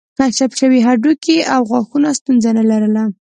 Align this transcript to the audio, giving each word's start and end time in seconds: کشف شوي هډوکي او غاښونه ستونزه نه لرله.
کشف 0.17 0.51
شوي 0.59 0.79
هډوکي 0.87 1.37
او 1.53 1.61
غاښونه 1.69 2.09
ستونزه 2.19 2.49
نه 2.57 2.63
لرله. 2.69 3.03